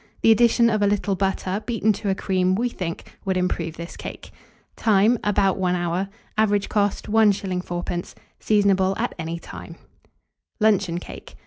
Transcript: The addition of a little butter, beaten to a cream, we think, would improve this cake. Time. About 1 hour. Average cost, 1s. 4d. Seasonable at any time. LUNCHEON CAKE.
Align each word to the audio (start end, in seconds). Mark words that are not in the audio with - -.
The 0.23 0.31
addition 0.31 0.71
of 0.71 0.81
a 0.81 0.87
little 0.87 1.13
butter, 1.13 1.61
beaten 1.63 1.93
to 1.93 2.09
a 2.09 2.15
cream, 2.15 2.55
we 2.55 2.69
think, 2.69 3.19
would 3.23 3.37
improve 3.37 3.77
this 3.77 3.95
cake. 3.95 4.31
Time. 4.75 5.19
About 5.23 5.59
1 5.59 5.75
hour. 5.75 6.09
Average 6.39 6.69
cost, 6.69 7.05
1s. 7.05 7.61
4d. 7.63 8.15
Seasonable 8.39 8.95
at 8.97 9.13
any 9.19 9.37
time. 9.37 9.75
LUNCHEON 10.59 10.97
CAKE. 10.97 11.35